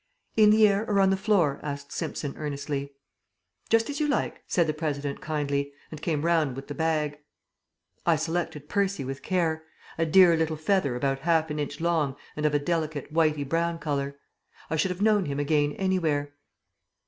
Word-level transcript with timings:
"In 0.35 0.49
the 0.49 0.67
air 0.67 0.83
or 0.89 0.99
on 0.99 1.11
the 1.11 1.15
floor?" 1.15 1.59
asked 1.61 1.91
Simpson 1.91 2.33
earnestly. 2.35 2.91
"Just 3.69 3.87
as 3.87 3.99
you 3.99 4.07
like," 4.07 4.41
said 4.47 4.65
the 4.65 4.73
President 4.73 5.21
kindly, 5.21 5.73
and 5.91 6.01
came 6.01 6.23
round 6.25 6.55
with 6.55 6.67
the 6.67 6.73
bag. 6.73 7.19
I 8.03 8.15
selected 8.15 8.67
Percy 8.67 9.05
with 9.05 9.21
care 9.21 9.63
a 9.99 10.07
dear 10.07 10.35
little 10.35 10.57
feather 10.57 10.95
about 10.95 11.19
half 11.19 11.51
an 11.51 11.59
inch 11.59 11.79
long 11.79 12.15
and 12.35 12.47
of 12.47 12.55
a 12.55 12.57
delicate 12.57 13.11
whity 13.13 13.43
brown 13.47 13.77
colour. 13.77 14.17
I 14.71 14.75
should 14.75 14.89
have 14.89 15.03
known 15.03 15.25
him 15.27 15.39
again 15.39 15.73
anywhere. 15.73 16.33